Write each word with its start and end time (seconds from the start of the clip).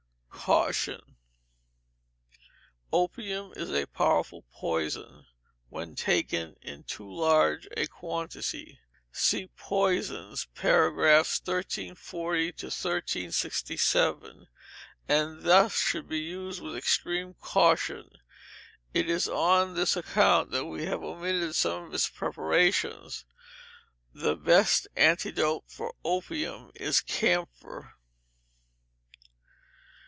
Caution. 0.43 1.17
Opium 2.91 3.53
is 3.55 3.69
a 3.69 3.85
powerful 3.85 4.43
poison 4.51 5.27
when 5.69 5.93
taken 5.93 6.55
in 6.63 6.81
too 6.83 7.09
large 7.13 7.67
a 7.77 7.85
quantity 7.85 8.79
(See 9.11 9.49
POISONS, 9.55 10.47
pars. 10.55 10.97
1340 11.45 12.45
1367), 12.57 14.47
and 15.07 15.43
thus 15.43 15.73
should 15.77 16.09
be 16.09 16.19
used 16.21 16.59
with 16.59 16.75
extreme 16.75 17.35
caution. 17.35 18.09
It 18.95 19.07
is 19.11 19.29
on 19.29 19.75
this 19.75 19.95
account 19.95 20.49
that 20.49 20.65
we 20.65 20.85
have 20.85 21.03
omitted 21.03 21.53
some 21.53 21.83
of 21.83 21.93
its 21.93 22.09
preparations. 22.09 23.25
The 24.11 24.35
best 24.35 24.87
antidote 24.95 25.65
for 25.67 25.93
opium 26.03 26.71
is 26.73 26.99
camphor. 26.99 27.93